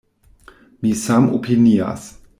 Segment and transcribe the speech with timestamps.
[0.85, 2.11] Mi samopinias.